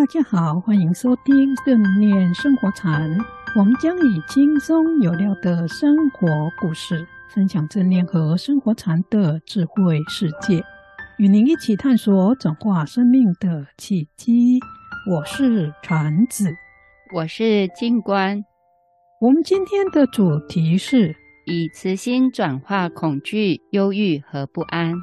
[0.00, 3.18] 大家好，欢迎收听正念生活禅。
[3.54, 6.26] 我们将以轻松有料的生活
[6.58, 10.64] 故事，分享正念和生活禅的智慧世界，
[11.18, 14.58] 与您一起探索转化生命的契机。
[15.06, 16.50] 我是禅子，
[17.14, 18.42] 我是静观。
[19.20, 24.94] 我们今天的主题是以慈心转化恐惧、忧郁和不安。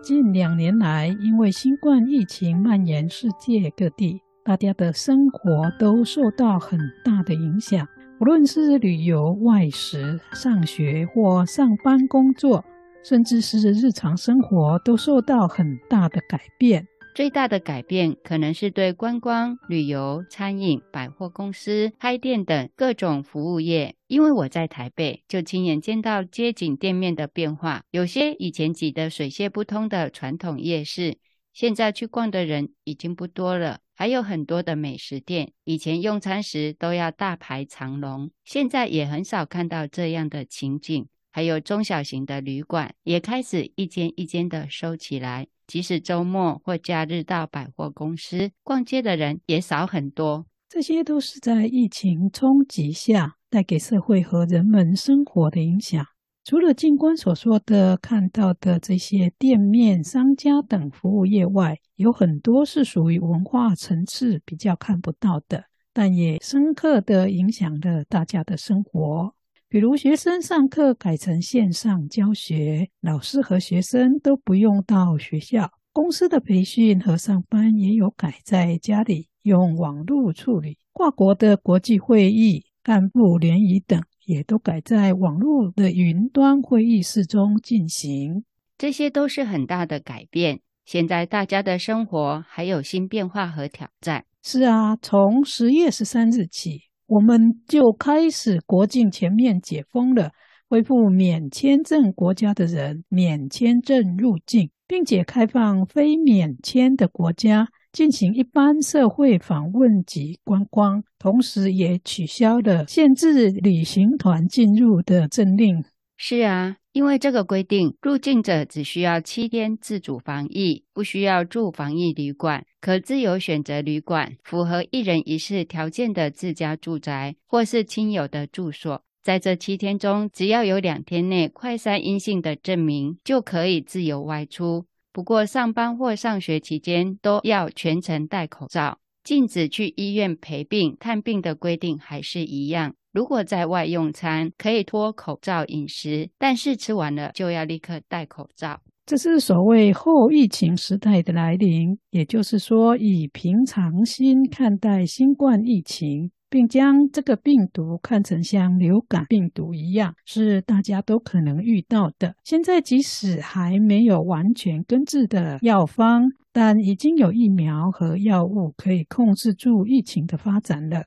[0.00, 4.20] 近两年来，因为新冠疫情蔓延世界各地。
[4.44, 7.88] 大家的生活都受到很大的影响，
[8.20, 12.62] 无论是旅游、外食、上学或上班工作，
[13.02, 16.86] 甚至是日常生活，都受到很大的改变。
[17.14, 23.94] 最大的改变可能是对观光、旅游、餐饮、百货公司、开店等各种服务业。
[24.08, 27.84] 因为我在台北，就亲眼见到街景店面的变化。
[27.90, 31.16] 有些以前挤得水泄不通的传统夜市，
[31.54, 33.78] 现在去逛的人已经不多了。
[33.94, 41.06] 还有很多的美食店，以前用餐时都要大排长龙，现在也很少看到这样的情景。
[41.30, 50.46] 还有中小型的旅馆也开始一间一间的收起来，即使周末或假日到百货公司逛街的人也少很多。
[50.68, 56.04] 这些都是在疫情冲击下带给社会和人们生活的影响。
[56.44, 69.34] 除了静观所说的看到的这些店面、商家等服务业外，有很多是属于文化层次比较看不到的，但也深刻地影响了大家的生活。
[69.70, 84.02] 比如学生上课改成线上教学，老师和学生都不用到学校；公司的培训和上班也有改在家里用网络处理；跨国的国际会议、干部联谊等。
[84.26, 88.44] 也都改在网络的云端会议室中进行，
[88.78, 90.60] 这些都是很大的改变。
[90.84, 94.24] 现在大家的生活还有新变化和挑战。
[94.42, 100.30] 是啊，从十月十三日起，我们就开始国境全面解封了，
[100.68, 107.68] 恢复免签证国家的人免签证入境，并且开放非免签的国家。
[107.94, 115.84] 进行一般社会访问及观光，同时也取消了限制旅行团进入的政令。
[116.16, 129.02] 是啊，因为这个规定，入境者只需要七天自主防疫，不需要住防疫旅馆，可自由选择旅馆，符合一人一室条件的自家住宅或是亲友的住所。
[129.22, 134.84] 在这七天中，只要有两天内快筛阴性的证明，就可以自由外出。
[135.14, 138.98] 不过，上班或上学期间都要全程戴口罩。
[139.22, 142.94] 禁止去医院陪病、看病的规定还是一样。
[143.12, 148.80] 如果在外用餐，可以脱口罩饮食，但是吃完了就要立刻戴口罩。
[149.06, 156.32] 这是所谓后疫情时代的来临，也就是说，以平常心看待新冠疫情。
[156.54, 162.36] 并将这个病毒看成像流感病毒一样，是大家都可能遇到的。
[162.44, 171.02] 现在即使还没有完全根治的药方，但已经有疫苗和药物可以控制住疫情的发展了。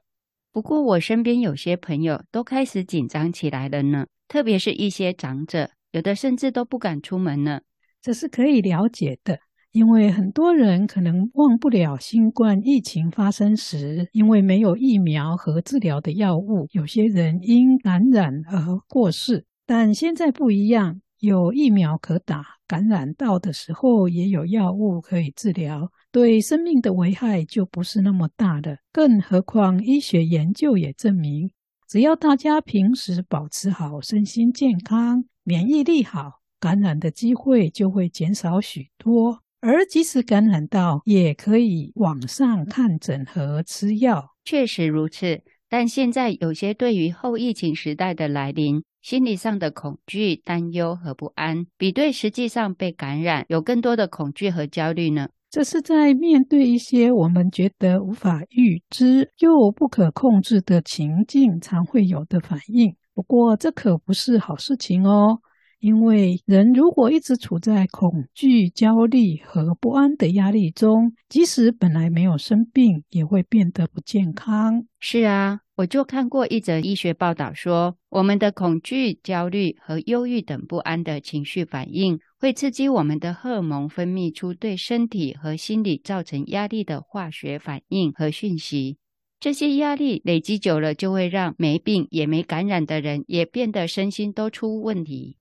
[0.52, 7.62] 不过，我身边有些朋友都开始紧张起来了呢，特别是一些长者，有的甚至都不敢出门呢。
[8.02, 9.40] 这是可以了解的。
[9.78, 19.46] 因为很多人可能忘不了新冠疫情发生时，因为没有疫苗和治疗的药物，有些人因感染而过世。
[19.68, 28.78] 但现在不一样，有疫苗可打，感染到的时候也有药物可以治疗，对生命的危害就不是那么大了。
[28.92, 31.52] 更何况医学研究也证明，
[31.88, 39.44] 只要大家平时保持好身心健康，免疫力好，感染的机会就会减少许多。
[39.70, 44.34] 而即使感染到，也可以网上看诊和吃药。
[44.46, 55.28] 确实如此，但现在有些对于后疫情时代的来临，心理上的恐惧、担忧和不安，比对实际上被感染有更多的恐惧和焦虑呢？
[55.50, 62.96] 这是在面对一些我们觉得无法预知又不可控制的情境，常会有的反应。
[63.14, 65.42] 不过，这可不是好事情哦。
[65.80, 74.86] 因为人如果一直处在恐惧、焦虑和不安的压力中，即使本来没有生病，也会变得不健康。
[75.00, 88.98] 是啊，我就看过一则医学报道说，我们的恐惧、焦虑和忧郁等不安的情绪反应，会刺激我们的荷尔蒙分泌出对身体和心理造成压力的化学反应和讯息。
[89.40, 95.38] 这些压力累积久了，就会让没病也没感染的人也变得身心都出问题。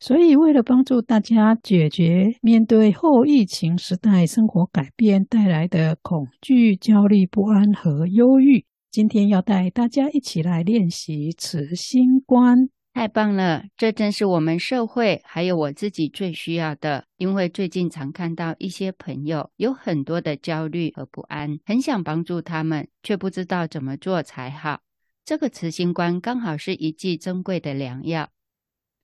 [0.00, 12.68] 所以，为了帮助大家解决面对后疫情时代生活改变带来的恐惧、焦虑、不安和忧郁，今天要带大家一起来练习慈心观。
[12.94, 13.64] 太棒了！
[13.76, 17.04] 这正是我们社会还有我自己最需要的。
[17.16, 24.80] 因为最近常看到一些朋友有很多的焦虑和不安，很想帮助他们，却不知道怎么做才好。
[25.24, 28.30] 这个慈心观刚好是一剂珍贵的良药。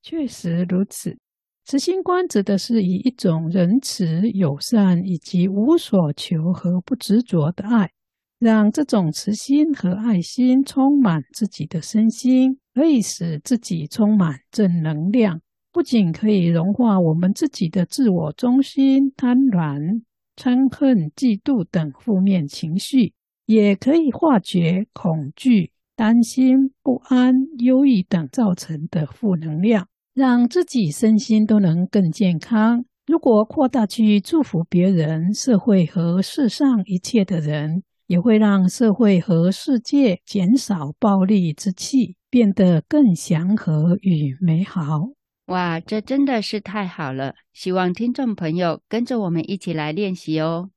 [0.05, 1.17] 确实如此，
[1.65, 7.91] 慈心观指的是以一种仁慈、友善以及无所求和不执着的爱，
[8.39, 15.41] 让这种慈心和爱心充满自己的身心，可以使自己充满正能量。
[15.73, 20.03] 不仅可以融化我们自己的自我中心、贪婪、
[20.37, 23.15] 嗔恨、嫉妒等负面情绪，
[23.47, 29.89] 也可以化解恐惧、担心、不安、忧郁等造成的负能量。
[30.14, 32.84] 让自己身心都能更健康。
[33.05, 45.08] 如果扩大去祝福别人，社会和世上一切的人，也会让社会和世界减少暴力之气，变得更祥和与美好。
[45.46, 47.34] 哇，这真的是太好了！
[47.52, 50.70] 希望听众朋友跟着我们一起来练习哦。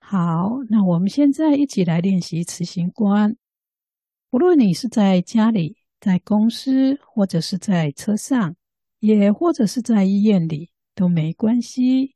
[0.00, 3.34] 好，那我们现在一起来练习慈行观。
[4.30, 8.54] 无论你是在家里、在公司，或者是在车上。
[9.02, 12.14] 也或者是在医院里都没关系，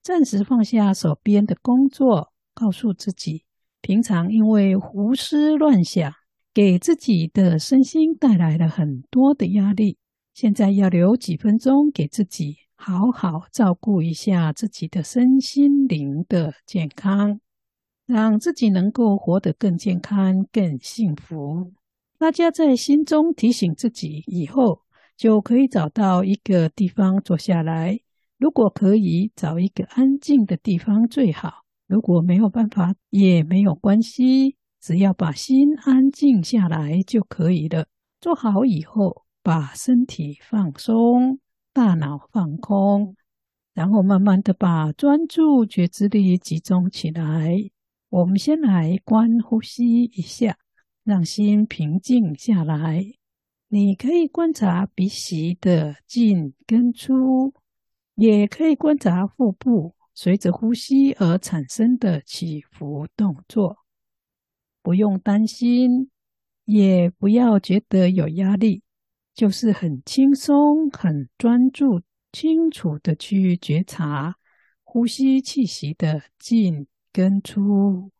[0.00, 3.44] 暂时放下手边的工作，告诉自己，
[3.80, 6.12] 平常因为胡思乱想，
[6.54, 9.98] 给自己的身心带来了很多的压力。
[10.32, 17.40] 现在要留几分钟给自己，好好照顾一下自己的身心灵的健康，
[18.06, 21.72] 让自己能够活得更健康、更幸福。
[22.16, 24.82] 大家在心中提醒自己以后。
[25.18, 28.00] 就可以找到一个地方坐下来。
[28.38, 31.64] 如果可以找一个安静的地方最好。
[31.88, 37.86] 如果没有办法，也没有关系，只要把心安静下来就可以了。
[38.20, 41.40] 做好以后，把身体放松，
[41.72, 43.16] 大脑放空，
[43.74, 47.56] 然后慢慢的把专注觉知力集中起来。
[48.10, 50.58] 我们先来观呼吸一下，
[51.02, 53.17] 让心平静下来。
[53.70, 57.52] 你可以观察鼻息的进跟出，
[58.14, 63.76] 也可以观察腹部随着呼吸而产生的起伏动作。
[64.80, 66.08] 不用担心，
[66.64, 68.82] 也不要觉得有压力，
[69.34, 72.00] 就是很轻松、很专注、
[72.32, 74.36] 清楚的去觉察
[74.82, 78.10] 呼吸气息的进跟出。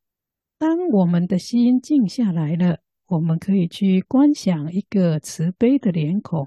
[0.58, 2.80] 当我们的心静下来了。
[3.08, 6.46] 我们可以去观想一个慈悲的脸孔，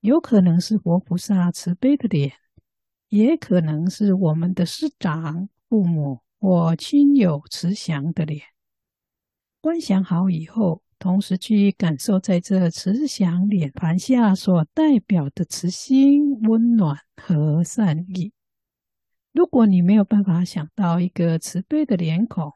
[0.00, 2.32] 有可能是佛菩萨慈悲的脸，
[3.08, 8.40] 也可能是我们的师长、父母或亲友慈祥的脸。
[9.60, 18.32] 观想好以后，同时去感受在这慈祥脸盘下所代表的慈心、温暖和善意。
[19.32, 22.52] 如果你没有办法想到一个慈悲的脸孔，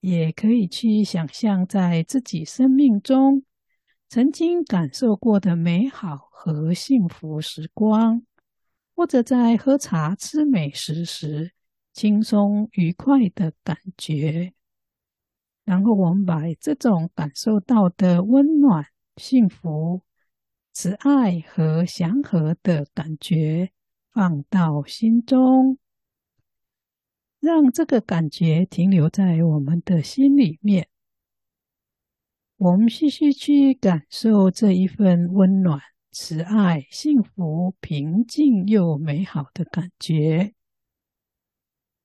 [0.00, 3.44] 也可以去想象，在自己生命中
[4.08, 8.22] 曾经感受过的美好和幸福时光，
[8.96, 11.52] 或者在喝茶、吃美食时
[11.92, 14.52] 轻松愉快的感觉。
[15.64, 18.86] 然后，我们把这种感受到的温暖、
[19.16, 20.02] 幸福、
[20.72, 23.70] 慈爱和祥和的感觉
[24.10, 25.78] 放到心中。
[27.40, 30.88] 让这个感觉停留在我们的心里面，
[32.58, 35.80] 我们继续去感受这一份温暖、
[36.12, 40.52] 慈爱、幸福、平静又美好的感觉。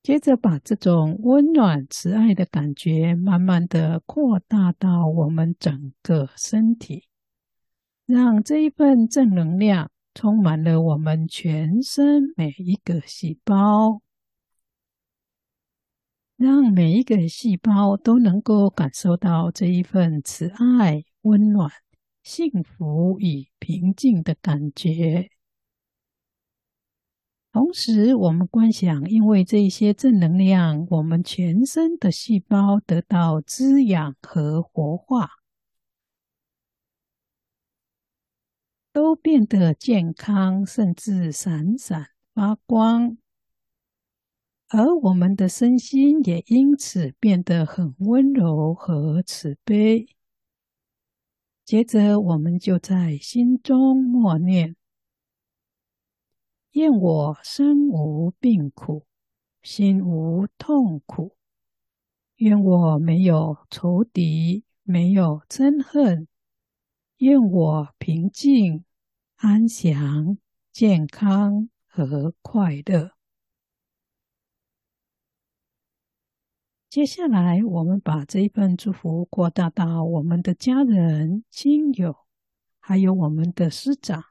[0.02, 7.08] 接着，把这种温暖、慈爱的感觉慢慢的扩大到我们整个身体，
[8.06, 14.00] 让这一份正能量充满了我们全身每一个细胞。
[16.36, 21.70] 让每一个细胞都能够感受到这一份慈爱、温暖、
[22.22, 25.30] 幸福与平静的感觉。
[27.52, 35.30] 同时，我们观想，因为这些正能量，我们全身的细胞得到滋养和活化，
[38.92, 43.16] 都变得健康，甚至闪闪发光。
[44.68, 50.08] 而我们的身心也因此变得很温柔和慈悲。
[51.64, 54.76] 接着，我们就在心中默念：
[56.72, 59.06] 愿我身无病苦，
[59.62, 61.36] 心无痛苦。
[62.36, 66.28] 愿我没有仇敌，没有憎恨。
[67.18, 68.84] 愿我平静、
[69.36, 70.38] 安详、
[70.70, 73.15] 健康和快乐。
[76.96, 82.16] 接下来，我们把这一份祝福扩大到我们的家人、亲友，
[82.80, 84.24] 还有我们的师长。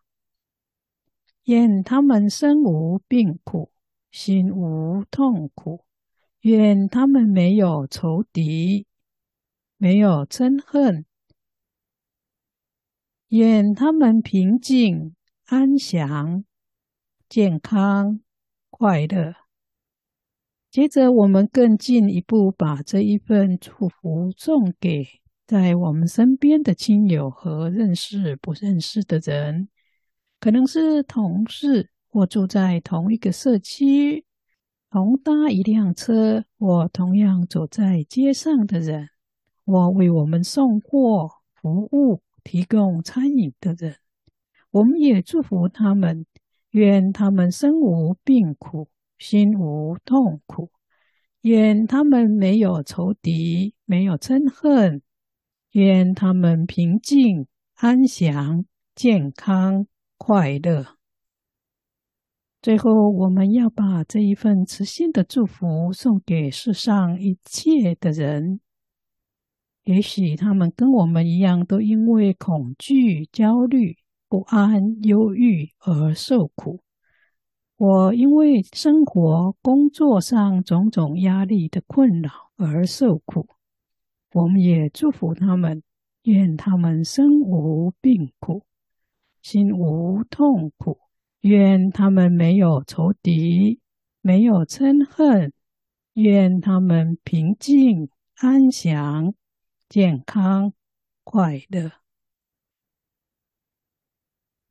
[1.43, 3.71] 愿他们身无病苦，
[4.09, 5.85] 心无痛苦。
[6.39, 8.87] 愿他们没有仇敌，
[9.77, 11.05] 没有憎恨。
[13.27, 16.43] 愿他们平静、安详、
[17.29, 18.21] 健康、
[18.71, 19.44] 快乐。
[20.75, 25.07] 接着，我们更进一步，把这一份祝福送给
[25.47, 29.69] 在我们身边的亲友和认识不认识的人，
[30.37, 34.25] 可能是同事，或住在同一个社区，
[34.91, 39.07] 同搭一辆车，或同样走在街上的人，
[39.65, 42.21] 或为我们送货服务。
[42.43, 43.95] 提供餐饮的人，
[44.71, 46.25] 我们也祝福他们，
[46.71, 50.69] 愿他们身无病苦，心无痛苦；
[51.41, 55.01] 愿他们没有仇敌，没有憎恨；
[55.71, 60.95] 愿他们平静、安详、健康、快乐。
[62.61, 68.59] 最后，我们要把这一份慈心的祝福送给世上一切的人。
[69.83, 76.81] 也许他们跟我们一样，都因为恐惧、焦虑、不安、忧郁而受苦。
[77.77, 83.47] 我因为生活、工作上种种压力的困扰而受苦。
[84.33, 85.83] 我们也祝福他们，
[86.23, 88.63] 愿他们身无病苦，
[89.41, 90.99] 心无痛苦。
[91.41, 93.79] 愿他们没有仇敌，
[94.21, 95.51] 没有嗔恨。
[96.13, 99.33] 愿他们平静安详。
[99.89, 100.73] 健康
[101.23, 101.91] 快乐，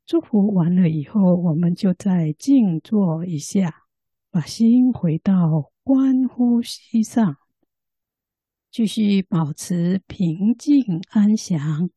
[0.05, 3.73] 祝福完了以后，我们就再静坐一下，
[4.29, 7.37] 把心回到观呼吸上，
[8.69, 11.89] 继续保持平静安详，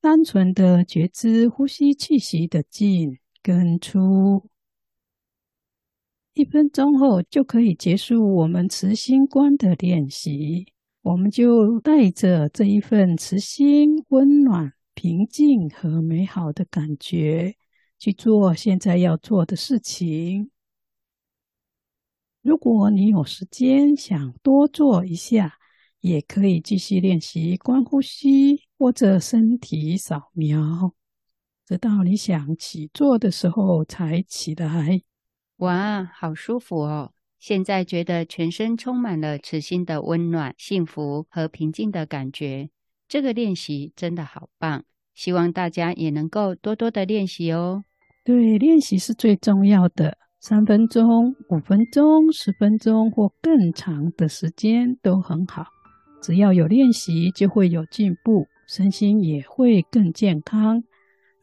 [0.00, 4.48] 单纯的觉知呼吸气息的进跟出。
[6.32, 10.72] 一分钟后就可以结束我们慈心观的练习。
[11.02, 17.56] 我们就带着这一份慈心、温暖、平静和美好的感觉
[17.98, 20.52] 去做现在要做的事情。
[22.40, 25.58] 如果你有时间想多做一下，
[25.98, 30.94] 也可以继续练习观呼吸或者身体扫描，
[31.66, 35.02] 直到你想起坐的时候才起来。
[35.56, 37.12] 哇，好舒服哦！
[37.40, 42.70] 现在觉得全身充满了慈心的温暖、幸福和平静的感觉。
[43.08, 47.84] 这个练习真的好棒，希望大家也能够多多的练习哦。
[48.24, 50.16] 对，练习是最重要的。
[50.40, 55.66] 三分钟、五分钟、十分钟或更长的时间都很好。
[56.20, 60.82] 只要有练习，就会有进步，身心也会更健康，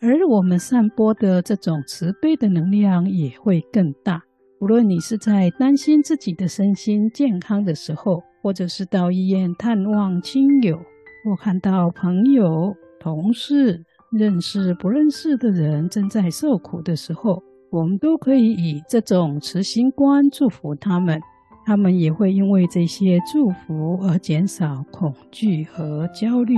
[0.01, 4.21] 而我们散播的这种慈悲的能量也会更大。
[4.59, 10.77] 无论你是在担心自己的身心健康的时候，或者是到医院探望亲友，
[11.23, 17.41] 或看到朋友、同事、认识不认识的人正在受苦的时候，
[17.71, 21.21] 我们都可以以这种慈心观祝福他们，
[21.65, 26.55] 他们也会因为这些祝福而减少恐惧和焦虑。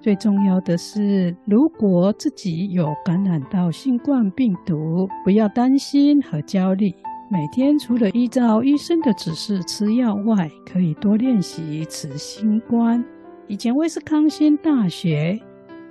[0.00, 6.92] 最重要的是，如果自己有感染到新冠病毒，不要担心和焦虑。
[7.30, 13.02] 每天除了依照医生的指示吃药外，可以多练习慈心观。
[13.48, 15.40] 以前威斯康星大学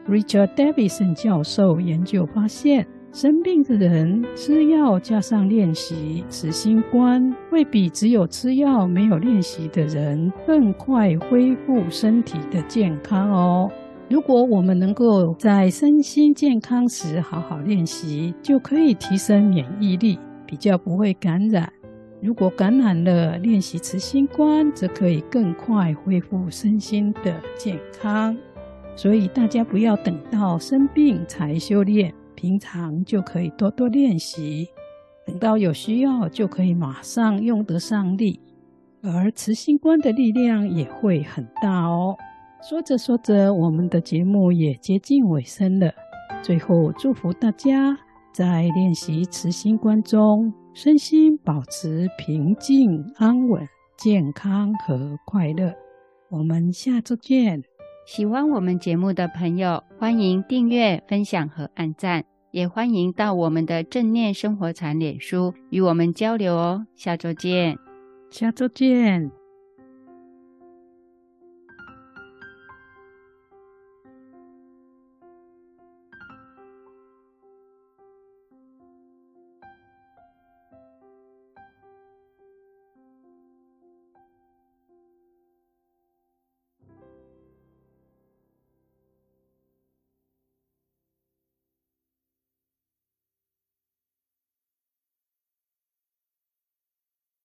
[0.08, 13.72] Richard Davidson 教授研究发现，生病的人吃药加上练习慈心观，会比只有吃药没有练习的人更快恢复身体的健康哦。
[14.10, 20.20] 如果我们能够在身心健康时好好练习，就可以提升免疫力。
[20.46, 21.72] 比较不会感染，
[22.22, 28.38] 如果感染了，练习慈心观，则可以更快恢复身心的健康。
[28.96, 34.68] 所以大家不要等到生病才修炼，平常就可以多多练习，
[35.26, 38.40] 等到有需要就可以马上用得上力，
[39.02, 42.16] 而慈心观的力量也会很大哦。
[42.62, 45.92] 说着说着，我们的节目也接近尾声了，
[46.42, 47.98] 最后祝福大家。
[48.34, 53.62] 在练习慈心观中，身心保持平静安稳、
[53.96, 55.72] 健康和快乐。
[56.32, 57.73] 我们下周见。
[58.06, 66.86] 喜欢我们节目的朋友，欢迎订阅、分享和按赞，也欢迎到我们的正念生活禅脸书与我们交流哦。
[66.96, 67.78] 下周见，
[68.30, 69.43] 下周见。